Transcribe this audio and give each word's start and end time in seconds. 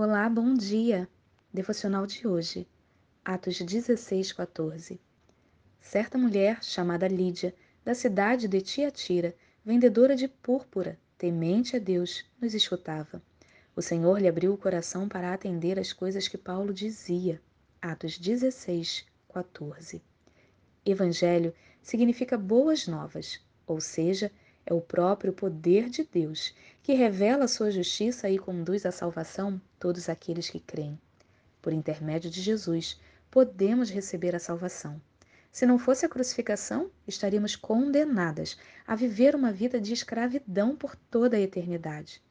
Olá, 0.00 0.28
bom 0.28 0.54
dia! 0.54 1.08
Devocional 1.52 2.06
de 2.06 2.24
hoje, 2.24 2.68
Atos 3.24 3.60
16, 3.60 4.30
14. 4.30 5.00
Certa 5.80 6.16
mulher, 6.16 6.62
chamada 6.62 7.08
Lídia, 7.08 7.52
da 7.84 7.96
cidade 7.96 8.46
de 8.46 8.60
Tiatira, 8.60 9.34
vendedora 9.64 10.14
de 10.14 10.28
púrpura, 10.28 10.96
temente 11.18 11.74
a 11.74 11.80
Deus, 11.80 12.24
nos 12.40 12.54
escutava. 12.54 13.20
O 13.74 13.82
Senhor 13.82 14.20
lhe 14.20 14.28
abriu 14.28 14.54
o 14.54 14.56
coração 14.56 15.08
para 15.08 15.34
atender 15.34 15.80
às 15.80 15.92
coisas 15.92 16.28
que 16.28 16.38
Paulo 16.38 16.72
dizia. 16.72 17.42
Atos 17.82 18.16
16, 18.18 19.04
14. 19.34 20.00
Evangelho 20.86 21.52
significa 21.82 22.38
boas 22.38 22.86
novas, 22.86 23.44
ou 23.66 23.80
seja, 23.80 24.30
é 24.68 24.74
o 24.74 24.82
próprio 24.82 25.32
poder 25.32 25.88
de 25.88 26.04
Deus 26.04 26.54
que 26.82 26.92
revela 26.92 27.44
a 27.44 27.48
sua 27.48 27.70
justiça 27.70 28.28
e 28.28 28.38
conduz 28.38 28.84
à 28.84 28.92
salvação 28.92 29.58
todos 29.78 30.10
aqueles 30.10 30.50
que 30.50 30.60
creem. 30.60 31.00
Por 31.62 31.72
intermédio 31.72 32.30
de 32.30 32.42
Jesus, 32.42 33.00
podemos 33.30 33.88
receber 33.88 34.36
a 34.36 34.38
salvação. 34.38 35.00
Se 35.50 35.64
não 35.64 35.78
fosse 35.78 36.04
a 36.04 36.08
crucificação, 36.08 36.90
estaríamos 37.06 37.56
condenadas 37.56 38.58
a 38.86 38.94
viver 38.94 39.34
uma 39.34 39.50
vida 39.50 39.80
de 39.80 39.94
escravidão 39.94 40.76
por 40.76 40.94
toda 40.94 41.38
a 41.38 41.40
eternidade. 41.40 42.22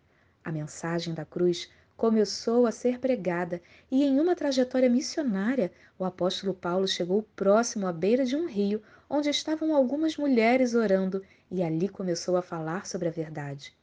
A 0.44 0.52
mensagem 0.52 1.16
da 1.16 1.26
cruz 1.26 1.72
começou 1.98 2.68
a 2.68 2.72
ser 2.72 3.00
pregada 3.00 3.60
e, 3.90 4.04
em 4.04 4.20
uma 4.20 4.36
trajetória 4.36 4.88
missionária, 4.88 5.72
o 5.98 6.06
apóstolo 6.06 6.54
Paulo 6.54 6.88
chegou 6.88 7.23
próximo 7.36 7.88
à 7.88 7.92
beira 7.92 8.23
de 8.23 8.36
um 8.36 8.48
rio 8.48 8.84
onde 9.10 9.30
estavam 9.30 9.76
algumas 9.76 10.16
mulheres 10.16 10.76
orando 10.76 11.23
e 11.50 11.64
ali 11.64 11.90
começou 11.90 12.38
a 12.38 12.44
falar 12.44 12.86
sobre 12.86 13.08
a 13.08 13.12
verdade. 13.12 13.76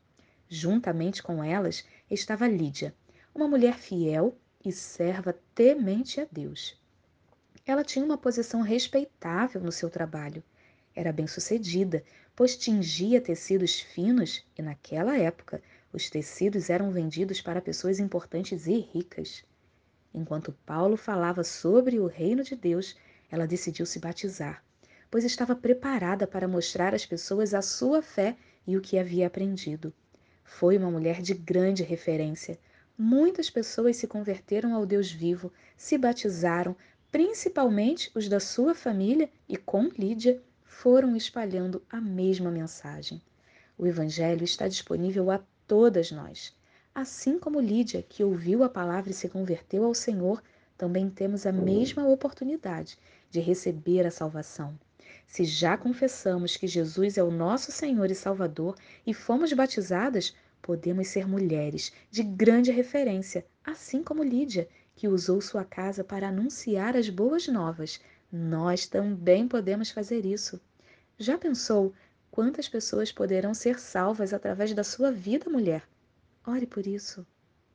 Juntamente 0.49 1.23
com 1.23 1.43
elas 1.43 1.85
estava 2.09 2.47
Lídia, 2.47 2.95
uma 3.35 3.49
mulher 3.49 3.75
fiel 3.75 4.39
e 4.65 4.71
serva 4.71 5.35
temente 5.53 6.21
a 6.21 6.27
Deus. 6.31 6.81
Ela 7.67 7.83
tinha 7.83 8.05
uma 8.05 8.19
posição 8.19 8.61
respeitável 8.61 9.61
no 9.61 9.73
seu 9.73 9.91
trabalho. 9.91 10.43
Era 10.95 11.13
bem-sucedida, 11.13 12.05
pois 12.37 12.57
tingia 12.57 13.21
tecidos 13.21 13.81
finos 13.81 14.45
e, 14.57 14.63
naquela 14.63 15.17
época, 15.17 15.61
os 15.95 16.11
tecidos 16.11 16.71
eram 16.71 16.91
vendidos 16.91 17.41
para 17.41 17.63
pessoas 17.63 18.01
importantes 18.01 18.67
e 18.67 18.81
ricas. 18.81 19.45
Enquanto 20.13 20.51
Paulo 20.67 20.97
falava 20.97 21.45
sobre 21.45 22.01
o 22.01 22.09
reino 22.09 22.43
de 22.43 22.57
Deus, 22.57 22.97
ela 23.31 23.47
decidiu 23.47 23.87
se 23.87 24.01
batizar, 24.01 24.65
pois 25.09 25.23
estava 25.23 25.55
preparada 25.55 26.27
para 26.27 26.49
mostrar 26.49 26.97
às 26.97 27.07
pessoas 27.07 27.55
a 27.55 27.63
sua 27.63 28.03
fé 28.03 28.37
e 28.67 28.77
o 28.77 28.81
que 28.81 28.99
havia 28.99 29.29
aprendido. 29.29 29.95
Foi 30.43 30.77
uma 30.77 30.91
mulher 30.91 31.23
de 31.23 31.33
grande 31.33 31.85
referência. 31.85 32.59
Muitas 32.99 33.49
pessoas 33.49 33.97
se 33.97 34.09
converteram 34.09 34.75
ao 34.75 34.85
Deus 34.85 35.13
vivo, 35.13 35.53
se 35.77 35.97
batizaram, 35.97 36.77
principalmente 37.13 38.11
os 38.17 38.29
da 38.29 38.41
sua 38.41 38.75
família, 38.75 39.31
e 39.49 39.57
com 39.57 39.85
Lídia 39.97 40.43
foram 40.65 41.15
espalhando 41.15 41.81
a 41.89 42.01
mesma 42.01 42.51
mensagem. 42.51 43.23
O 43.79 43.87
Evangelho 43.87 44.43
está 44.43 44.67
disponível 44.67 45.31
a 45.31 45.41
todas 45.67 46.11
nós. 46.11 46.55
Assim 46.95 47.39
como 47.39 47.61
Lídia, 47.61 48.03
que 48.03 48.23
ouviu 48.23 48.63
a 48.63 48.69
palavra 48.69 49.11
e 49.11 49.15
se 49.15 49.29
converteu 49.29 49.85
ao 49.85 49.95
Senhor, 49.95 50.43
também 50.77 51.11
temos 51.11 51.47
a 51.47 51.53
mesma 51.53 52.07
oportunidade 52.07 52.99
de 53.31 53.41
receber 53.41 54.07
a 54.07 54.11
salvação. 54.11 54.79
Se 55.27 55.45
já 55.45 55.77
confessamos 55.77 56.57
que 56.57 56.67
Jesus 56.67 57.19
é 57.19 57.23
o 57.23 57.31
nosso 57.31 57.73
Senhor 57.73 58.11
e 58.11 58.15
Salvador 58.15 58.77
e 59.07 59.13
fomos 59.13 59.53
batizadas, 59.53 60.35
podemos 60.63 61.09
ser 61.09 61.27
mulheres 61.27 61.93
de 62.11 62.23
grande 62.23 62.71
referência, 62.71 63.45
assim 63.65 64.03
como 64.03 64.23
Lídia, 64.23 64.69
que 64.95 65.09
usou 65.09 65.41
sua 65.41 65.65
casa 65.65 66.05
para 66.05 66.29
anunciar 66.29 66.97
as 66.97 67.09
boas 67.09 67.49
novas. 67.49 68.01
Nós 68.31 68.87
também 68.87 69.49
podemos 69.49 69.91
fazer 69.91 70.25
isso. 70.25 70.61
Já 71.19 71.37
pensou 71.37 71.93
Quantas 72.35 72.69
pessoas 72.69 73.13
poderão 73.13 73.55
ser 73.55 73.79
salvas 73.79 74.33
através 74.33 74.75
da 74.75 74.83
sua 74.83 75.13
vida, 75.13 75.49
mulher? 75.49 75.89
Ore 76.45 76.67
por 76.67 76.85
isso. 76.85 77.25